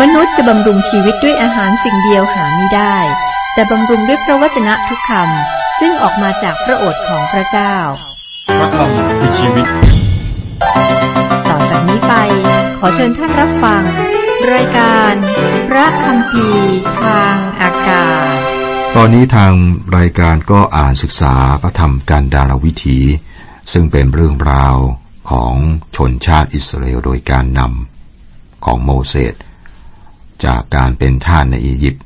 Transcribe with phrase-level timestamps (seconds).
[0.00, 2.96] มนุษย์จะบำรุงชีวิตด้วยอาหารสิ่งเดียวหาไม่ได้
[3.54, 7.74] แต่บำรุงด้วยพระวจนะทุกคำซึ่งออกมาจากพระโอษฐ์ของพระเจ้า
[8.58, 9.66] พระคำคือชีวิต
[11.48, 12.14] ต่อจากนี้ไป
[12.78, 13.82] ขอเชิญท่านรับฟัง
[14.52, 15.14] รายการ
[15.68, 16.48] พระคำพี
[17.02, 18.26] ทางอากาศ
[18.96, 19.52] ตอนนี้ทาง
[19.98, 22.98] รายการก็อ่านศึกษาพระธรรมการดารวิถี
[23.72, 24.76] ซึ่งเป็นเรื่องราว
[25.30, 25.54] ของ
[25.96, 29.34] ชนชาติอิสราเอลโดยการนำของโมเสส
[30.44, 32.04] จากการเป็นท่านในอียิปต์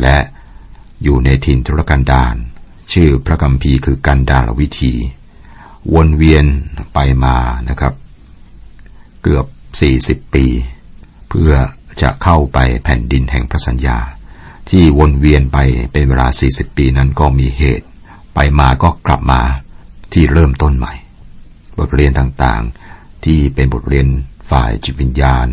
[0.00, 0.18] และ
[1.02, 2.34] อยู่ในถิ่นทุรกันดาร
[2.92, 4.92] ชื่อพระกัมพีคือกันดารวิถี
[5.94, 6.44] วนเวียน
[6.94, 7.36] ไปมา
[7.68, 7.94] นะครับ
[9.22, 9.46] เกือบ
[10.26, 10.46] 40 ปี
[11.28, 11.52] เพื่อ
[12.02, 13.98] จะเข้าไปแผ่นดินแห่งพระสัญญา
[14.70, 15.58] ที่วนเวียนไป
[15.92, 17.86] เป็นเวลา 40 ปีนั้นก็มีเหตุ
[18.34, 19.42] ไปมาก็กลับมา
[20.12, 20.94] ที่เริ่มต้นใหม่
[21.78, 24.06] บทเรียนต่างๆ ที่เป็นบทเรียน
[24.50, 25.46] ฝ่ายจิตวิญญาณ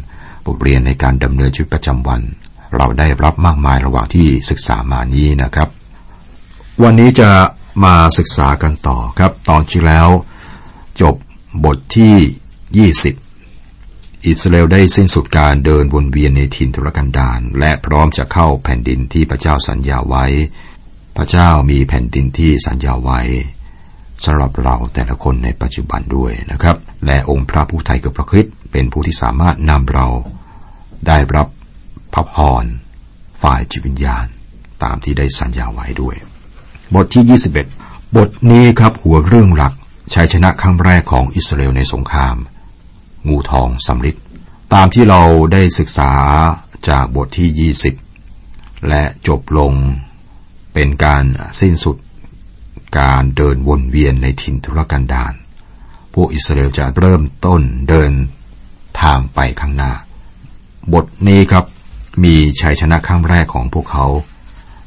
[0.45, 2.21] บทเรียนในการดำเนินชีวิตประจำวัน
[2.75, 5.67] เราได้รับมากมายระหว่างที่ศึกษามานี้นะครับ
[6.83, 7.29] วันนี้จะ
[7.83, 10.09] มาศึกษากันต่อครับ ตอนที่แล้ว
[11.01, 11.15] จบ
[11.65, 20.25] บทที่ 20 อิสราเอลได้สิ้นสุดการเดินวนเวียนในถิ่นทุรกันดารและพร้อมจะเข้าแผ่นดินที่พระเจ้าสัญญาไว้
[21.17, 23.21] พระเจ้ามีแผ่นดินที่สัญญาไว้
[24.23, 30.07] สำหรับเราแต่ละคนในปัจจุบันด้วยนะครับ และองค์พระผู้ไทยกับพระคริสต์เป็นผู้ที่สามารถนำเรา
[31.07, 31.47] ได้รับ
[32.13, 32.65] พระพร
[33.43, 34.25] ฝ่ายจิตวิญญาณ
[34.83, 36.15] ตามที่ได้สัญญาไว้ด้วย
[36.95, 39.73] บทที่ 21 บทนี้ครับหัวเรื่องหลัก
[40.13, 42.35] ชัยชนะครั้งแรกของอิสราเอลในสงคราม
[43.27, 44.15] งูทองสำริด
[44.73, 45.21] ตามที่เรา
[45.53, 46.11] ได้ศึกษา
[46.89, 47.71] จากบทที่
[48.25, 49.73] 20 และจบลง
[50.73, 51.23] เป็นการ
[51.61, 51.97] สิ้นสุด
[52.97, 55.33] การเดินวนเวียนในถิ่นทุรกันดาร
[56.13, 58.11] พวกอิสราเอลจะเริ่มต้นเดิน
[59.01, 59.91] ทางไปข้างหน้า
[60.93, 61.65] บทนี้ครับ
[62.23, 64.05] มีชัยชนะครั้งแรกของพวกเขา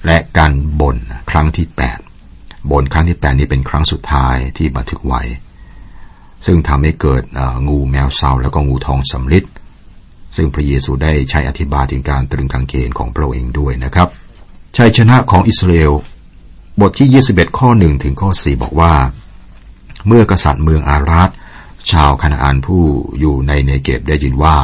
[0.07, 0.97] และการบ่น
[1.31, 1.67] ครั้งที่
[2.19, 5.23] 8บ่นครั้งที่ 8 นี้เป็นครั้งสุดท้ายที่บันทึกไว้
[6.47, 7.23] ซึ่งทำให้เกิด
[7.69, 9.45] งูแมวเซาแล้วก็งูทองสำลิด
[10.37, 14.09] ซึ่งพระเยซูได้ใช้อธิบายถึงการตรึงกางเขนของพระองค์เองด้วยนะครับ
[14.77, 15.93] ชัยชนะของอิสราเอล
[16.81, 18.95] บทที่ 21 ข้อ1ถึงข้อ4บอกว่า
[20.07, 21.31] เมื่อกษัตริย์เมืองอาราด
[21.91, 22.85] ชาวคานาอันผู้
[23.19, 24.57] อยู่ในเนเกบได้ยินว่า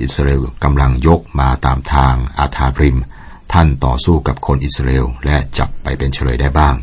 [0.00, 2.98] อิสราเอลกำลังยกมาตามทางอาธาบริม
[3.52, 6.74] ท่านต่อสู้กับคนอิสราเอลและจับไปเป็นเฉลยได้บ้าง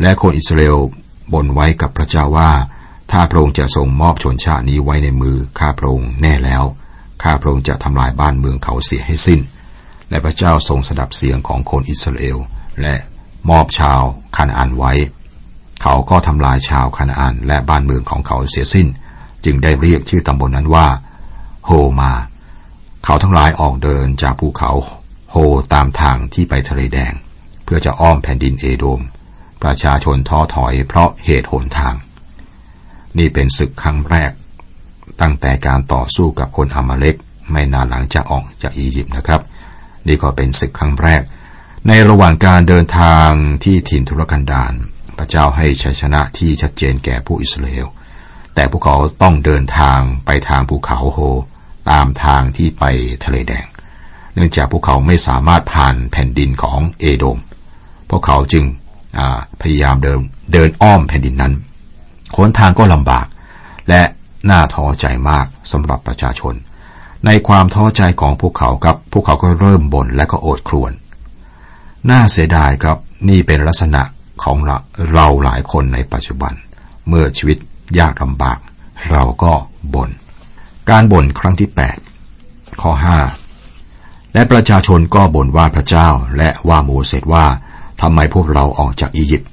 [0.00, 0.78] และคนอิสราเอล
[1.32, 2.50] บนไว้กับพระเจ้าว่า
[3.10, 6.64] ถ้าพระองค์จะทรงมอบชนชาตินี้ไว้ในมือข้าพระองค์แน่แล้ว
[7.22, 9.40] ข้าพระองค์จะทำลายบ้านเมืองเขาเสียให้สิ้น
[10.10, 12.38] และพระเจ้าทรงสดับเสียงของคนอิสราเอล
[12.82, 12.94] และ
[13.50, 14.00] มอบชาว
[14.36, 14.92] คานาอันไว้
[15.82, 18.88] เขาก็ทำลายชาวคานาอันและบ้านเมืองของเขาเสียสิ้น
[19.44, 20.86] จึงได้เรียกชื่อตำบลนนั้นว่า
[21.66, 22.12] โฮมา
[23.04, 24.70] เขาทั้งหลายออกเดินจากภูเขา
[25.30, 25.36] โฮ
[25.72, 27.12] ตามทางที่ไปทะเลแดง
[27.64, 29.00] เพื่อจะอ้อมแผ่นดินเอโดม
[29.62, 31.94] ประชาชนท้อถอยเพราะเหตุหนทาง
[33.18, 34.32] นี่เป็นศึกครั้งแรก
[35.20, 37.16] ตั้งแต่การต่อสู้กับคนอามาเล็ก
[37.50, 39.40] ไม่นานหลังจากออกจากอียิปต์นะครับ
[40.06, 41.22] นี่ก็เป็นศึกครั้งแรก
[41.88, 43.30] ในระหว่างการเดินทาง
[43.64, 44.72] ที่ถิ่นทุรกันดาร
[45.18, 47.86] พระเจ้าให้ชัยชนะที่ชัดเจนแก่ผู้อิสราเอล
[48.54, 51.18] แต่พวกเขาต้องเดินทางไปทางภูเขาโฮ
[51.90, 52.84] ตามทางที่ไป
[53.24, 53.66] ทะเลแดง
[54.34, 57.38] เนื่องจากพวกเขาไม่สามารถผ่านแผ่นดินของเอโดม
[58.10, 58.64] พวกเขาจึง
[59.62, 60.18] พยายามเดิน
[60.52, 61.54] เดินอ้อมแผ่นดินนั้น
[62.36, 63.26] ค้นทางก็ลำบาก
[63.88, 64.02] และ
[64.50, 66.54] น่าท้อใจมากสำหรับประชาชน
[67.26, 70.92] ในความท้อใจของพวกเขาครับ พวกเขาก็เริ่มบ่นและก็โอดครวญ
[72.10, 72.98] น่าเสียดายครับ
[73.28, 74.02] นี่เป็นลักษณะ
[74.44, 74.76] ของเรา
[75.12, 76.52] เราหลายคนในปัจจุบัน
[77.08, 77.58] เมื่อชีวิต
[77.98, 78.58] ยากลำบาก
[79.10, 79.52] เราก็
[79.94, 80.10] บน่น
[80.90, 81.70] การบ่นครั้งที่
[82.24, 82.92] 8 ข้อ
[83.62, 87.46] 5 และประชาชนก็บ่นว่าพระเจ้าและว่าโมเสสว่า
[88.00, 89.50] ทำไมพวกเราออกจากอียิปต์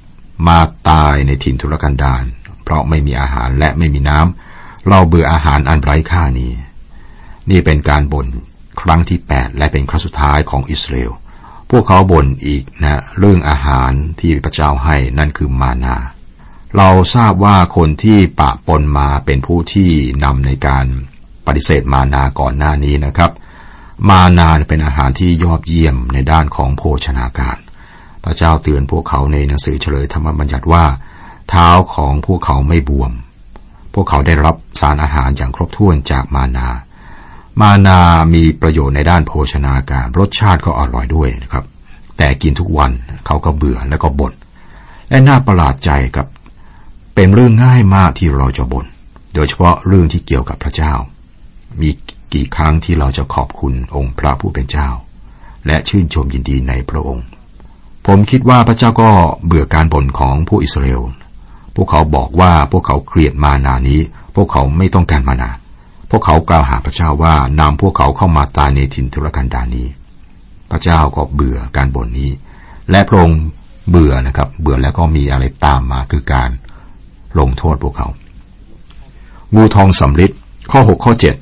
[0.48, 0.58] มา
[0.90, 2.24] ตายในถิ่นทุรกันดาร
[2.64, 6.52] เพราะไม่มีอาหารและไม่มีน้ำเราเบื่ออาหารอันไร้ค่านี้
[7.50, 8.26] นี่เป็นการบ่น
[8.80, 11.12] ครั้งที่ 8 และเป็นครั้งสุดท้ายของอิสราเอล
[11.74, 13.90] พวกเขาบ่นอีกนะเรื่องอาหาร
[14.20, 15.96] ที่พระเจ้าให้นั่นคือมานา
[16.76, 19.90] เราทราบว่าคนที่ปะปนมาเป็นผู้ที่
[20.24, 20.84] นำในการ
[21.46, 23.30] ปฏิเสธมานาก่อนหน้านี้นะครับ
[24.08, 27.56] มานาเป็นอาหารที่ยอดเยี่ยมในด้านของโภชนาการ
[28.24, 30.84] พระเจ้าเตือนพวกเขาในหนังสือเฉลยธรรมบัญญัติว่า
[31.48, 33.12] เท้าของพวกเขาไม่บวม
[33.94, 36.68] พวกเขาได้รับสารอาหารอย่างครบถ้วนจากมานา
[37.60, 37.98] มานา
[38.34, 41.64] มีประโยชน์ในด้านโภชนาการ รสชาติก็อร่อยด้วยนะครับ
[42.16, 42.90] แต่กินทุกวัน
[43.26, 44.32] เขาก็เบื่อแล้วก็บน่น
[45.08, 46.26] และน่าประหลาดใจกับ
[47.14, 48.86] เป็นเรื่องง่ายมากที่เราจะบน่น
[49.34, 50.92] โดยเฉพาะเรื่องที่เกี่ยวกับพระเจ้า
[51.80, 51.90] มี
[52.32, 54.88] กี่ครั้งที่เราจะขอบคุณองค์พระผู้เป็นเจ้า
[55.66, 57.26] และชื่นชมยินดีในพระองค์
[58.06, 59.10] ผมคิดว่าพระเจ้าก็
[59.44, 61.02] เบื่อการบ่นของผู้อิสราเอล
[61.74, 64.00] พวกเขาบอกว่าพวกเขาเกลียดมานานี้
[64.34, 65.50] พวกเขาไม่ต้องการมานา
[66.14, 69.86] พวกเขากล่าวหาพระเจ้าว่านำพวกเขาเข้ามาตายในถิ่นทุรกันดารนี้
[70.70, 72.30] พระเจ้าก็เบื่อการบ่นนี้
[72.90, 73.40] และพระองค์
[73.90, 76.50] เบื่อนะครับ เบื่อแล้วก็มีอะไรตามมาคือการ
[77.38, 78.08] ลงโทษพวกเขา
[79.54, 80.30] งูทองสำริด
[80.70, 81.36] ข้อหกข้อเจ็ด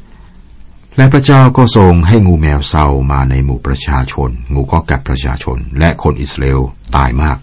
[0.96, 6.60] และพระเจ้าก็ทรงให้งูแมวเศร้ามาในหมู่ประชาชน งูก็กัดประชาชน และคนอิสราเอล
[6.96, 7.38] ตายมาก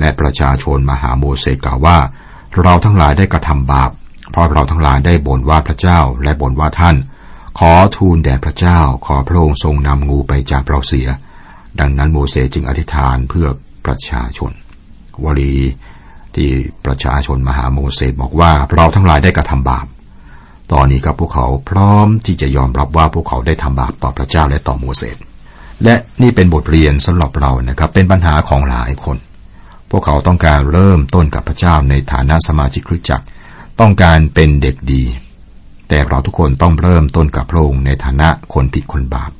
[0.00, 1.98] และประชาชนมาหาโมเสสกล่าวว่า
[2.62, 3.90] เราทั้งหลายได้กระทำบาป
[4.38, 6.96] ราะเราทั้งหลายได้บ่นว่าพระเจ้าและบ่นว่าท่าน
[7.58, 11.08] ขอทูลแด่พระเจ้าขอพระองค์ทรงนำงูไปจากเราเสีย
[11.80, 13.46] ดังนั้นโมเสสจึงอธิษฐานเพื่อ
[13.86, 14.52] ประชาชน
[15.24, 15.54] วลี
[16.34, 16.48] ที่
[16.86, 19.86] ประชาชนมาหาโมเสสบอกว่าเราทั้งหลายได้กระทำบาป
[20.72, 25.16] ตอนนี้ครับพวกเขาพร้อมที่จะยอมรับว่าพวกเขาได้ทำบาปต่อพระเจ้าและต่อโมเสส
[25.84, 29.16] และนี่เป็นบทเรียนสำหรับเรานะครับ เป็นปัญหาของหลายคน
[29.90, 33.26] พวกเขาต้องการเริ่มต้นกับพระเจ้าในฐานะสมาชิกคริสตจักร
[33.80, 35.02] ต้องการเป็นเด็กดี
[35.88, 39.30] แต่เราทุกคนต้องเริ่มต้นกับพระองค์ในฐานะคนผิดคนบาป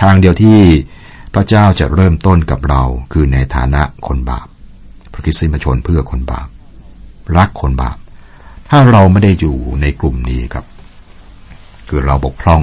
[0.00, 0.58] ทางเดียวที่
[1.34, 4.46] พระเจ้าจะเริ่มต้นกับเราคือในฐานะคนบาป
[5.12, 6.48] พระคิดสิมชนเพื่อคนบาป
[7.36, 7.96] รักคนบาป
[8.70, 10.64] ถ้าเราไม่ได้อยู่ในกลุ่มนี้ครับ
[11.88, 12.60] คือเราบกพร่อง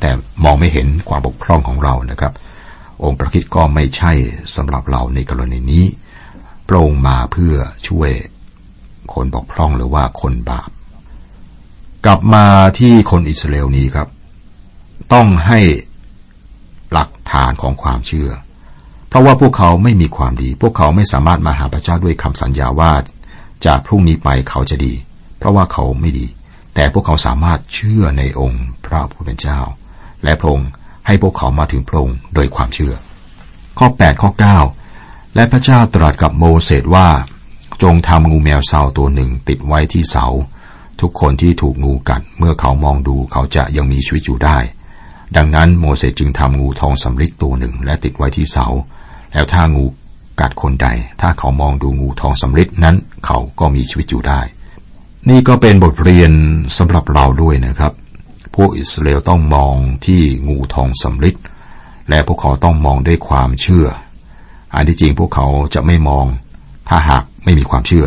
[0.00, 0.10] แต่
[0.44, 2.32] มองไม่เห็นความบกพร่องของเรานะครับ
[3.04, 4.12] องค์พระคิดก็ไม่ใช่
[4.56, 5.84] สำหรับเราในกรณีนี้
[6.64, 7.54] โปร่งค์มาเพื่อ
[7.88, 8.10] ช่วย
[9.14, 10.70] คนบกพร่องหรือว่าคนบาป
[12.04, 12.46] กลับมา
[12.78, 14.08] ที่คนอิสราเอลนี้ครับ
[15.12, 15.60] ต้องให้
[16.92, 18.30] หลักฐานของความเชื่อ
[19.08, 22.92] เพราะว่าพวกเขาไม่มีความดี พวกเขาไม่สามารถมาหาพระเจ้าด้วยคำสัญญาว่า
[23.66, 24.92] จากพรุ่งนี้ไปเขาจะดี
[25.38, 26.26] เพราะว่าเขาไม่ดี
[26.74, 29.60] แต่พวกเขาสามารถเชื่อในองค์พระผู้เป็นเจ้า
[30.24, 30.68] และพระองค์
[31.06, 32.94] ให้พวกเขามาถึงพระองค์โดยความเชื่อ
[33.78, 34.30] ข้อ 8 ข้อ
[34.82, 37.08] 9 และพระเจ้าตรัสกับโมเสสว่า
[37.82, 40.26] จงทำงูแมวเสาตัวหนึ่งติดไว้ที่เสา
[41.00, 44.58] ทุกคนที่ถูกงูกัดเมื่อเขามองดูเขาจะยังมีชีวิตอยู่ได้
[45.36, 48.66] ดังนั้นโมเสสจึงทำงูทองสำริดตัวหนึ่งและติดไว้ที่เสา
[49.32, 49.84] แล้วถ้างู
[50.40, 50.88] กัดคนใด
[51.20, 52.96] ถ้าเขามองดูงูทองสำริดนั้น
[53.26, 54.40] เขาก็มีชีวิตอยู่ได้
[55.28, 56.32] นี่ก็เป็นบทเรียน
[56.76, 57.92] สำหรับเราด้วยนะครับ
[58.54, 59.74] พวกอิสราเอลต้องมอง
[60.06, 61.36] ที่งูทองสำริด
[62.08, 63.86] และพวกเขาต้องมองด้วยความเชื่อ
[64.74, 66.26] อันที่จริงพวกเขาจะไม่มอง
[66.88, 68.06] ถ้าหาก ไม่มีความเชื่อ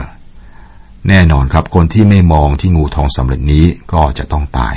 [1.10, 4.76] แน่นอนครับคนที่ไม่มองที่งูทองสำเร็จนี้ก็จะต้องตาย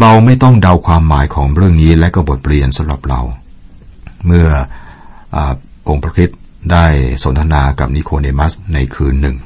[0.00, 3.20] เราไม่ต้องเดาความหมายของเรื่องนี้และก็บทเรียนสำหรับเรา
[4.26, 4.48] เมื่อ
[5.34, 5.36] อ
[5.88, 6.30] องค์พระคิด
[6.72, 6.86] ได้
[7.24, 9.36] สนทนากับนิโคเดมัสในคืนหนึ่ง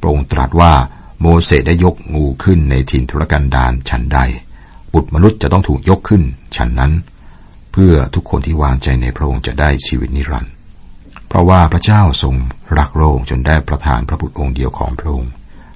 [0.00, 0.72] พระองค์ตรัสว่า
[1.20, 4.18] โมเสสได้ยกงูขึ้นในถิ่นทุรกันดารฉันใด
[4.92, 6.22] บุตรมนุษย์จะต้องถูกยกขึ้น
[6.56, 6.92] ฉันนั้น
[7.72, 10.52] เพื่อทุกคนที่วางใจในพระองค์จะได้ชีวิตนิรันดร์
[11.28, 12.34] เพราะว่าพระเจ้าทรง
[12.78, 15.32] รักโลกจนได้ประทานพระบุตรองค์เดียวของพระองค์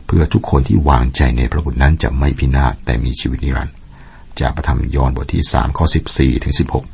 [0.06, 3.76] เพื่อทุกคนที่วางใจในพระบุตรนั้นจะไม่พินาศแต่มีชีวิตนิรันดร์
[4.40, 6.84] จากพระธรรมยอห์นบทที่สามข้อสิบสี่ถึงสิบหก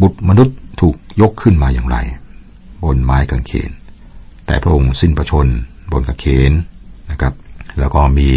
[0.00, 1.96] บุตรมนุษย์ถูกยกขึ้นมาอย่างไร
[2.82, 3.70] บนไม้กางเขน
[4.46, 5.46] แต่พระองค์สิ้นประชน
[5.92, 6.52] บนกระเขน
[7.10, 7.34] นะครับ
[7.78, 8.30] แล้วก็มี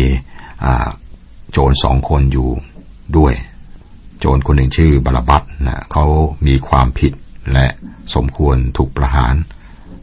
[1.52, 2.50] โจรสองคนอยู่
[3.18, 3.34] ด้วย
[4.20, 6.06] โจรคนหนึ่งชื่อบาลบัตนะเขา
[6.48, 7.14] มีความผิด
[7.54, 7.68] และ
[8.16, 9.36] สมควรถูกประหาร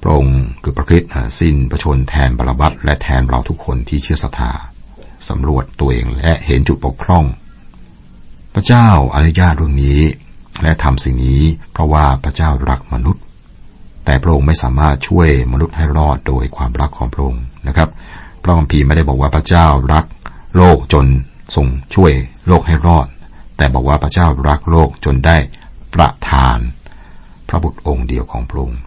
[0.03, 1.05] พระองค์คือพระคิด
[1.41, 4.53] สิ้นประชนแทนบาลบัตและแทนเราทุกคนที่เชื่อศรัทธา
[5.29, 7.25] สำรวจตัวเองและเห็นจุดปกพร่อง
[8.55, 10.01] พระเจ้าอนุญาตเรื่องนี้
[10.63, 11.43] และทำสิ่งนี้
[11.73, 13.23] เพราะว่าพระเจ้ารักมนุษย์
[14.05, 17.89] แต่พระองค์ไม่สามารถช่วยมนุษย์ให้รอดโดยความรักของพระองค์นะครับ
[18.43, 20.05] พระคัมภีร์ไม่ได้บอกว่าพระเจ้ารัก
[20.57, 21.07] โลกจน
[21.57, 22.13] ทรงช่วย
[22.47, 23.07] โลกให้รอด
[23.57, 25.37] แต่บอกว่าพระเจ้ารักโลกจนได้
[25.95, 26.59] ประทาน
[27.49, 28.81] พระบุตรองค์เดียวของพระองค์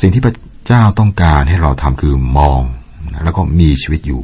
[0.00, 0.34] สิ่งที่พระ
[0.66, 2.60] เจ้าต้องการให้เราทำคือมอง
[3.24, 4.22] แล้วก็มีชีวิตอยู่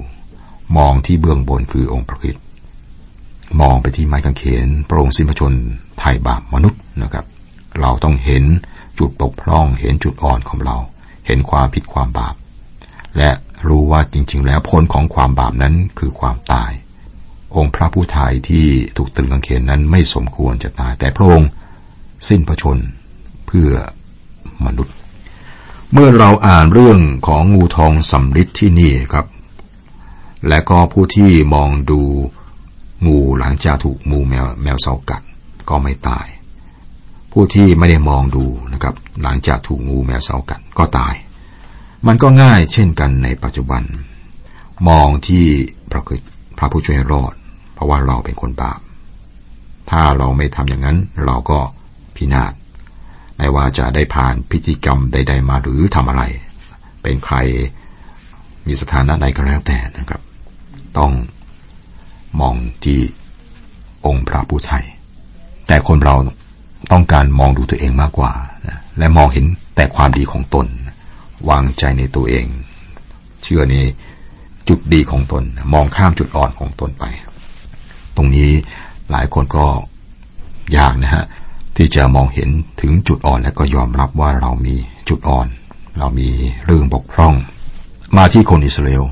[0.76, 2.36] มองที่เบื้องบนคือองค์พระคิด
[3.60, 5.52] มองไปที่ไม้กางเขนพระองค์สิ้นพระชน
[5.98, 7.26] ไถ่บาปมนุษย์นะครับ
[7.80, 8.44] เราต้องเห็น
[8.98, 10.76] จุดบกพร่อง เห็นจุดอ่อนของเรา
[11.26, 12.34] เห็นความผิดความบาป
[13.18, 13.30] และ
[13.68, 16.72] รู้ว่าจริง ๆ แล้วผลของความบาปนั้นคือความตาย
[17.56, 18.66] องค์พระผู้ทยที่
[18.96, 21.48] ถูกตรึงกางเขนนั้นไม่สมควรจะตาย แต่พระองค์
[22.28, 22.78] สิ้นพระชน
[23.52, 23.72] พื่อ
[24.66, 24.94] มนุษย์
[25.92, 29.26] เมื่อเราอ่านเรื่องของงูทองสำริดที่นี่ครับ
[30.48, 32.00] และก็ผู้ที่มองดู
[33.06, 35.22] งูหลังจากถูกงูแมวแมวเสากัด
[35.68, 36.26] ก็ไม่ตาย
[37.32, 41.14] ผู้ที่ไม่ได้มองดูนะครับ หลังจากถูกงูแมวเสากัดก็ตาย
[42.06, 43.82] มันก็ง่ายเช่นกันในปัจจุบัน
[44.88, 45.46] มองที่
[45.90, 46.02] พระ
[46.58, 47.34] พระผู้ช่วยรอด
[47.74, 48.80] เพราะว่าเราเป็นคนบาป
[49.90, 51.58] ถ้าเราไม่ทำอย่างนั้นเราก็
[52.16, 52.52] พินาศ
[53.42, 56.22] ไม่ว่าจะได้ผ่านพิธีกรรมใด ๆ มาหรือทำอะไร
[57.02, 57.36] เป็นใคร
[58.66, 60.20] มีสถานะใดก็แล้วแต่นะครับ
[60.98, 61.12] ต้อง
[62.40, 63.00] มองที่
[64.06, 64.84] องค์พระผู้ไทย
[65.66, 66.16] แต่คนเรา
[66.92, 68.32] ต้องการมองดูตัวเองมากกว่า
[68.66, 69.46] นะและมองเห็น
[69.76, 70.66] แต่ความดีของตน
[71.50, 72.46] วางใจในตัวเอง
[73.42, 73.76] เชื่อใน
[74.68, 75.44] จุดดีของตน
[75.74, 77.04] มองข้ามจุดอ่อนของตนไป
[78.16, 78.50] ตรงนี้
[79.10, 79.66] หลายคนก็
[80.76, 81.24] ยากนะฮะ
[81.76, 82.48] ที่จะมองเห็น
[82.80, 84.76] ถึงจุดอ่อนและก็ยอมรับว่าเรามี
[85.08, 85.46] จุดอ่อน
[85.98, 86.28] เรามี
[86.66, 87.34] เรื่องบกพร่อง
[88.16, 89.04] มาที่คนอิสราเอล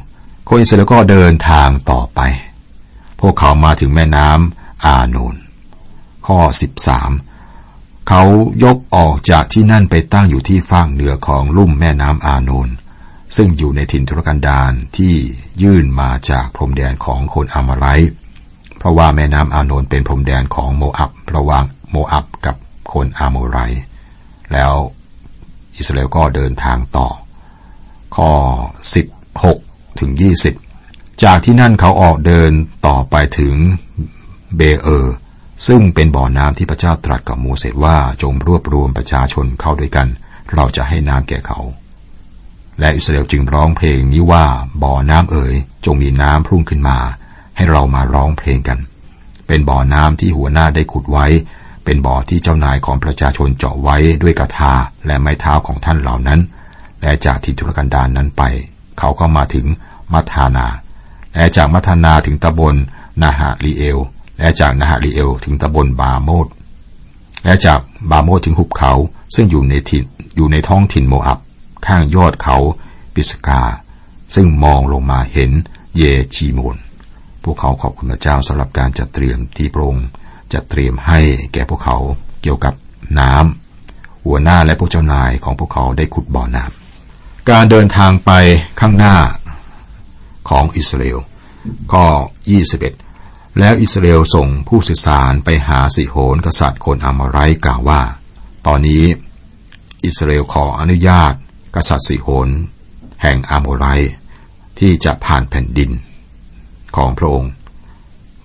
[0.49, 2.21] คนอิสราเอลก็เดินทางต่อไป
[3.21, 5.35] พวกเขามาถึงแม่น้ำอาโนน
[6.27, 6.39] ข้อ
[7.25, 8.23] 13 เขา
[8.65, 12.69] ยกออกจากที่นั่นไปตั้งอยู่ที่ฟากเหนือของลุ่มแม่น้ำอาโนน
[13.37, 15.15] ซึ่งอยู่ในถิ่นทุรกันดารที่
[15.63, 17.87] ยื่นมาจากพรมแดนของคนอามาไร
[18.79, 22.57] เพราะว่าแม่น้ำอาโนนเป็นพรมแดนของโมอับระหว่าง โมอับกับ
[22.93, 23.59] คนอาโมไร
[24.53, 24.75] แล้ว
[25.77, 27.09] อิสราเอลก็เดินทางต่อ
[28.17, 28.33] ข้อ
[29.15, 30.11] 16 ถึง
[30.67, 32.53] 20 จากที่นั่นเขาออกเดิน
[32.87, 33.55] ต่อไปถึง
[34.57, 35.17] เบเออร์
[35.67, 40.09] ซึ่งเป็นบ่อน้ำที่พระเจ้าตรัสกับโมเสสว่าจงรวบรวมประชาชนเข้าด้วยกัน
[40.55, 41.59] เราจะให้น้ำแก่เขา
[42.81, 44.45] และอิสราเอลจึงร้องเพลงนี้ว่า
[44.83, 45.55] บ่อน้ำเอ๋ย
[45.85, 46.99] จงมีน้ำพุ่งขึ้นมา
[47.57, 48.79] ให้เรามาร้องเพลงกัน
[49.47, 51.27] เป็นบ่อน้ำที่หัวหน้าได้ขุดไว้
[51.85, 54.73] เป็นบ่อที่เจ้านายของประชาชนเจาะไว้ด้วยกระทา
[55.07, 56.41] และไม้เท้าของท่านเหล่านั้น
[57.03, 58.43] และจากทิทุรกันดารนนั้นไป
[58.99, 59.67] เขาก็มาถึง
[60.13, 60.67] มัทานา
[61.35, 62.75] และจากมัทานาถึงตำบล
[63.23, 63.99] นาฮาลีเอล
[64.39, 66.47] และจากนาฮาลีเอลถึงตำบลบาโมด
[67.45, 68.93] และจากบาโมดถึงหุบเขา
[69.35, 70.05] ซึ่งอยู่ในถิ่น
[70.37, 71.39] อยู่ในท้องถิ่นโมอับ
[71.87, 72.57] ข้างยอดเขา
[73.15, 73.63] ปิสกา
[74.35, 75.51] ซึ่งมองลงมาเห็น
[75.97, 76.03] เย
[76.35, 76.77] ชีโมน
[77.43, 79.97] พวกเขาขอบคุณพระเจ้าสำหรับการจัดเตรียมที่พระอง
[80.53, 81.21] จะเตรียมให้
[81.53, 81.97] แก่พวกเขา
[82.43, 82.75] เกี่ยวกับ
[83.19, 88.31] น้ำหัวหน้าและพวกเจ้านายของพวกเขาได้ขุดบ่อน้ำการเดินทางไป
[88.81, 89.17] ข้างหน้า
[90.49, 91.19] ของอิสราเอล
[91.93, 92.05] ข้อ
[92.83, 98.01] 21 แล้วอิสราเอลส่งผู้สื่อสารไปหาสิโหนกษัตริย์คนอามไรกล่าวว่า
[98.67, 99.05] ตอนนี้
[100.05, 101.33] อิสราเอลขออนุญาต
[101.77, 102.49] กษัตริย์สิโหน
[103.23, 103.87] แห่งอามไร
[104.79, 105.91] ที่จะผ่านแผ่นดิน
[106.97, 107.53] ของพระองค์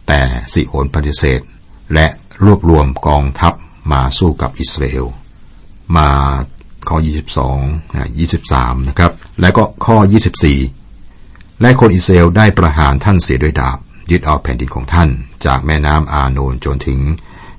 [0.08, 0.22] แต่
[0.54, 1.42] สิโหนปฏิเสธ
[1.94, 2.08] และ
[2.44, 3.54] รวบรวมกองทัพ
[3.92, 5.06] มาสู้กับอิสราเอล
[5.98, 6.10] มา
[6.90, 6.98] ข้อ
[7.46, 8.10] 22นะ
[8.44, 9.12] 23 นะครับ
[9.42, 9.98] และก็ข้อ
[10.80, 13.78] 24 และคนอิสราเอลได้ประหารท่านเสียด้วยดาบ
[14.12, 15.10] ยึดเอาแผ่นดินของท่าน
[15.46, 17.00] จากแม่น้ำอาโนนจนถึง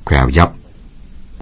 [0.04, 0.50] แควยับ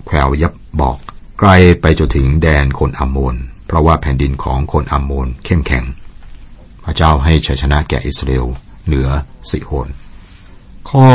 [0.06, 0.96] แควยับบอก
[1.38, 1.50] ไกล
[1.80, 3.34] ไปจนถึงแดนคนอัมโมน
[3.66, 5.84] เพราะว่าแผ่นดินของคนอัมโมนเข้มแข็ง
[6.84, 8.46] พระเจ้าให้ชัยชนะแก่อิสราเอล
[8.86, 9.08] เหนือ
[9.50, 9.88] สิโหน
[10.90, 11.06] ข้อ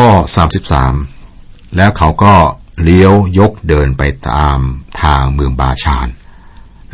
[0.57, 1.18] 33
[1.75, 2.33] แล้วเขาก็
[2.83, 4.57] เลี้ยวยกเดินไปตาม
[5.01, 6.07] ทางเมืองบาชาน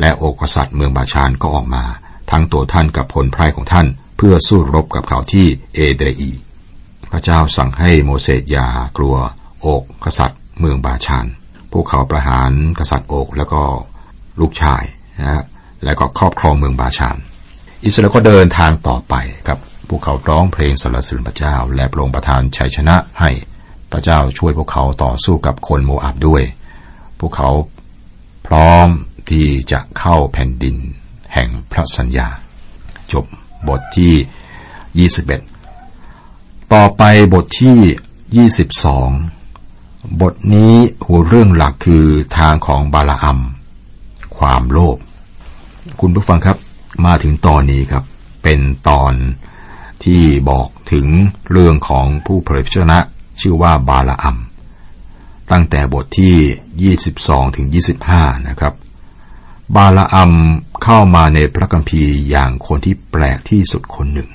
[0.00, 1.84] และโอกษัตริย์เมืองบาชานก็ออกมา
[2.30, 6.32] ทั้งตัวท่านกับผลไพรของท่าน เพื่อสู้รบกับเขาที่เอเดรี
[7.10, 9.16] พระเจ้าสั่งให้โมเสสอย่ากลัว
[9.62, 11.26] โอกกษัตริย์เมืองบาชาน
[11.72, 13.62] พวกเขาประหารกษัตริย์โอกแล้วก็
[14.40, 14.82] ลูกชาย
[15.20, 15.44] นะ
[15.84, 17.16] แล้วก็ครอบครองเมืองบาชาน
[17.84, 19.14] อิสราเอลก็เดินทางต่อไป
[19.48, 23.30] กับพวกเขาร้องเพลงสรรเสริญพระเจ้า และพระองค์ประทานชัยชนะให้
[23.90, 26.42] พระเจ้าช่วยพวกเขาต่อสู้กับคนโมอับด้วย
[27.18, 27.50] พวกเขา
[28.46, 28.88] พร้อม
[29.30, 30.76] ที่จะเข้าแผ่นดิน
[31.34, 32.28] แห่งพระสัญญา
[33.12, 33.24] จบ
[33.68, 37.02] บทที่ 21 ต่อไป
[37.34, 38.48] บทที่
[39.48, 40.74] 22 บทนี้
[41.06, 43.40] หัวเรื่องหลักคือทางของบาลาอัม
[44.36, 44.98] ความโลภ
[46.00, 46.56] คุณผู้ฟังครับ
[47.04, 48.04] มาถึงตอนนี้ครับ
[48.42, 49.12] เป็นตอน
[50.04, 51.06] ที่บอกถึง
[51.52, 52.98] เรื่องของผู้เผยพระชนะ
[53.40, 54.36] ชื่อว่าบาลาอัม
[55.50, 57.66] ตั้งแต่บทที่ 22 ถึง
[58.06, 58.74] 25 นะครับ
[59.74, 60.32] บาลาอัม
[60.82, 64.28] เข้ามาในพระคัมภีร์อย่างคนที่แปลกที่สุดคนหนึ่ง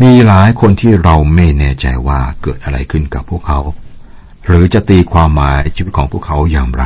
[0.00, 3.60] มีหลายคนที่เราไม่แน่ใจว่าเกิดอะไรขึ้นกับพวกเขา
[4.46, 6.84] หรือจะตีความหมายชีวิตของพวกเขาอย่างไร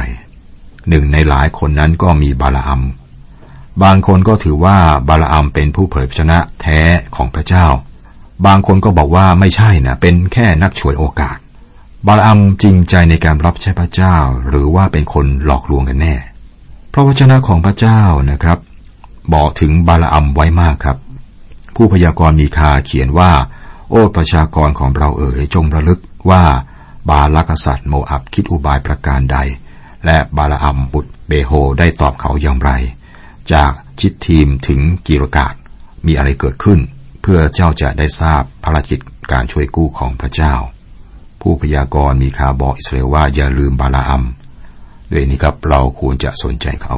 [0.89, 2.83] หนึ่งในหลายคนนั้นก็มีบาลาอัม
[3.83, 4.77] บางคนก็ถือว่า
[5.09, 6.81] บาลาอัมเป็นผู้เผยพระชนะแท้
[7.17, 7.67] ของพระเจ้า
[8.47, 11.39] บางคนก็บอกว่าไม่ใช่นะเป็นแค่นักฉวยโอกาส
[12.07, 14.17] บาลอัมจริงใจในการรับใช้พระเจ้า
[14.49, 16.15] หรือว่าเป็นคนหลอกลวงกันแน่
[16.93, 18.59] พระวจนะของพระเจ้านะครับ
[19.35, 20.97] บอกถึงบาลอัมไว้มากครับ
[21.75, 23.31] ผู้พยากรณ์มีคาเขียนว่า
[23.91, 26.43] โอ้ประชากรของเราเอ๋ยจงระลึกว่า
[27.09, 29.39] บาลักษัตริย์โมอับคิดอุบายประการใด
[30.05, 32.71] และบาลอัมบุตรเบโฮได้ตอบเขาอย่างไร
[33.53, 35.55] จากชิดทีมถึงกิรกาด
[36.07, 36.81] มีอะไรเกิดขึ้น
[37.31, 38.99] พื่อเจ้าจะได้ทราบภารกิจ
[39.33, 40.55] การช่วยกู้ของพระเจ้า
[41.41, 44.25] ผู้พยากรณ์มีข่าบอกอิสราเอลว่าอย่าลืมบาลาอัม
[45.13, 46.97] ด้วยนี้ครับเราควรจะสนใจเขา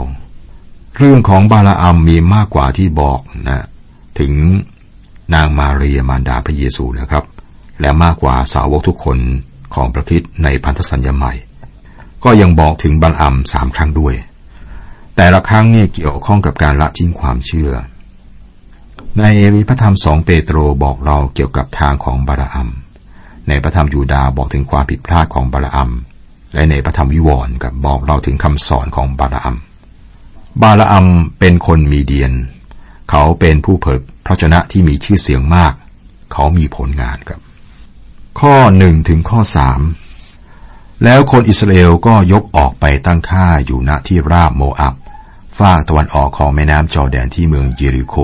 [0.96, 3.64] เรื่องของบาลาอัมมีมากกว่าที่บอกนะ
[4.18, 4.32] ถึง
[5.34, 7.25] นางมาเรียมารดาพระเยซูนะครับ
[7.80, 9.18] และมากกว่าสาวกทุกคน
[9.75, 11.32] ของพระคิดในพันธสัญญาใหม่
[12.25, 14.14] ก็ยังบอกถึงบาลอัมสามครั้งด้วย
[15.16, 17.72] แต่ละครั้งเนี่ยเกี่ยวข้องกับการละทิ้งความเชื่อ
[19.19, 19.25] ใน
[19.69, 22.69] พระธรรมสองเปโตรบอกเราเกี่ยวกับทางของบาลอัม
[23.49, 25.90] ในพระธรรมยูดาบอกถึงความผิดพลาดของบาลอัม
[26.55, 29.57] และในพระธรรมวิวรณ์กับบอกเราถึงคำสอนของบาลอัม
[30.62, 31.07] บาลอัม
[31.38, 32.33] เป็นคนมีเดียน
[33.11, 35.73] เขาเป็นผู้เผยพระชนะที่มีชื่อเสียงมาก
[36.33, 37.40] เขามีผลงานครับ
[38.40, 39.81] ข้อหนึ่งถึงข้อสาม
[41.05, 44.95] แล้วคนอิสราเอลก็ยกออกไปตั้งค่าอยู่ณที่ราบโมอับ
[45.59, 48.17] ฝากตะวันออกของแม่น้ำจอแดนที่เมืองเยริโค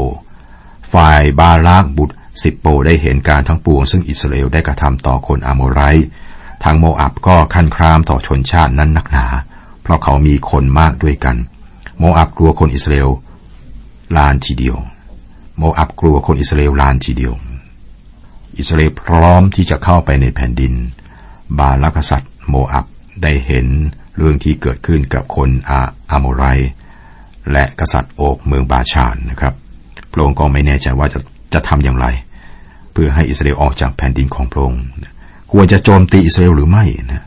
[0.92, 5.80] ฝ่ายบาลากบุตรสิบโปได้เห็นการทั้งปวงซึ่งอิสราเอลได้กระทำต่อคนอาโมไร
[6.64, 9.26] ทางโมอับก็คันครามต่อชนชาตินั้นนักหนา
[9.82, 11.36] เพราะเขามีคนมากด้วยกัน
[11.98, 13.10] โมอับกลัวคนอิสราเอล
[14.16, 14.76] ลานทีเดียว
[15.58, 17.32] โมอับกลัวคนอิสราเอลลานทีเดียว
[18.58, 20.74] อิสราเอลพร้อมที่จะเข้าไปในแผ่นดิน
[21.58, 22.86] บาลักษัตริย์ โมอับ
[23.22, 23.66] ได้เห็น
[24.16, 26.44] เรื่องที่เกิดขึ้นกับคนอาอาโมไร
[27.52, 29.54] และกษัตริย์โอกเมืองบาชานนะครับ
[30.16, 31.18] ระองค์ก็ไม่แน่ใจว่าจะ
[31.54, 32.06] จะทำอย่างไร
[32.92, 34.82] เพื่อให้อิสราเอลออกจากแผ่นดินของพระองค์
[35.52, 37.24] ควรจะโจมตีอิสราเอลหรือไม่นะ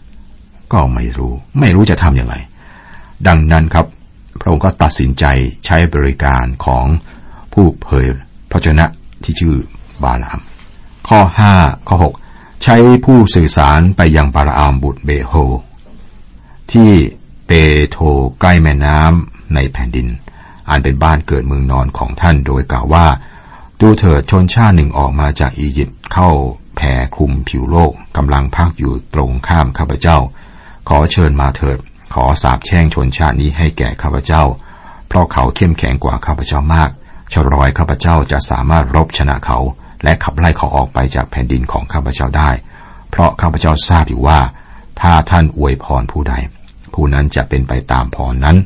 [0.74, 2.36] ก็ไม่รู้ ไม่รู้จะทำอย่างไร
[3.28, 3.86] ดังนั้นครับ
[4.40, 5.26] พระองค์ก็ตัดสินใจ
[5.66, 6.86] ใช้บริการของ
[7.54, 8.08] ผู้เผย
[8.52, 8.86] พระชนะ
[9.24, 9.56] ที่ชื่อ
[10.04, 10.40] บาลาม
[11.08, 11.54] ข้อห้า
[11.88, 12.14] ข้อหก
[12.64, 15.34] ใช้ผู้สื่อสารไปยังบาลามบุตรเบโฮ
[16.72, 16.90] ที่
[17.48, 17.52] เป
[17.90, 17.98] โท
[18.40, 20.08] ใกล้แม่น้ำในแผ่นดิน
[20.70, 23.08] อันเป็นบ้านเกิดเมืองนอนของท่านโดยกล่าวว่า
[23.80, 26.30] ดูเถิดชนชาติหนึ่งออกมาจากอียิปต์เข้า
[26.76, 30.18] แผ่คลุมผิวโลกกำลังพักอยู่ตรงข้ามข้าพเจ้า
[30.90, 31.78] ขอเชิญมาเถิด
[32.14, 34.44] ขอสาบแช่งชนชาตินี้ให้แก่ข้าพเจ้า
[35.08, 36.90] เพราะเขาเข้มแข็งกว่าข้าพเจ้ามาก
[37.34, 39.60] ชรอยข้าพเจ้าจะสามารถรบชนะเขา
[40.04, 42.50] และขับไล่เขาออกไปจากแผ่นดินของข้าพเจ้าได้
[43.10, 44.40] เพราะข้าพเจ้าทราบอยู่ว่า
[45.02, 46.34] ถ้าท่านอวยพรผู้ใด
[46.94, 48.58] ผู้นั้นจะเป็นไปตามพรนั้น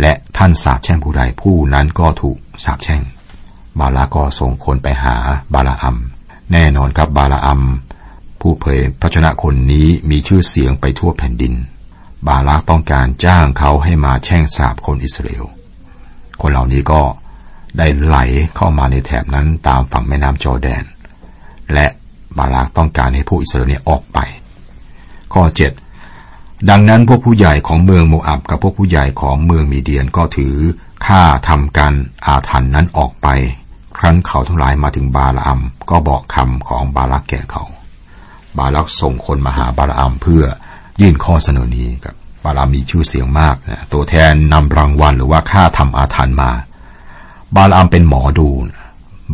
[0.00, 3.02] และท่านสาบแช่งผู้ใดผู้นั้นก็ถูกสาบแช่ง
[3.78, 5.16] บาลาก็ส่งคนไปหา
[5.54, 5.96] บาลาอัม
[6.52, 7.62] แน่นอนครับบาลาอัม
[8.40, 11.54] ผู้เผยพระชนะคนนี้มีชื่อเสียงไปทั่วแผ่นดิน
[12.28, 15.44] บาลาต้องการจ้างเขาให้มาแช่งสาบคนอิสราเอล
[16.40, 17.02] คนเหล่านี้ก็
[17.78, 18.16] ได้ไหล
[18.56, 20.82] เข้ามาในแถบนั้นตามฝั่งแม่น้ำจอแดน
[21.74, 21.86] และ
[22.38, 24.18] บาลาต้องการให้ผู้อิสราเอลออกไป
[25.32, 25.68] ข้อเจ็
[26.68, 30.54] ดังนั้นพวกผู้ใหญ่ของเมืองโมอับกับพวกผู้ใหญ่ของเมืองมีเดียนก็ถือ
[31.06, 31.94] ค่าทำการ
[32.26, 33.28] อาถรรพ์นั้นออกไป
[33.96, 37.64] ครั้นเขาทั้งหลายมาถึงบาลามก็บอกคำของบาลักแก่เขา
[38.58, 40.44] บาลักส่งคนมาหาบาลามเพื่อ
[41.00, 46.50] ยื่นข้อเสนอนี้กับบาลามมีชื่อเสียงมากนะตัวแทนนำรางวัลหรือว่าค่าทำอาถรรพ์มา
[47.56, 48.48] บาลามเป็นหมอดู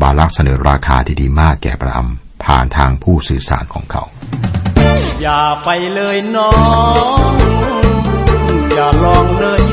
[0.02, 2.08] บาลักเสนอราคาที่ดีมากแก่บาลาม
[2.44, 4.02] ผ่านทางผู้สื่อสารของเขา
[5.20, 6.50] อย่าไปเลยน้อ
[7.30, 7.32] ง
[8.74, 9.65] อย่าลองเลย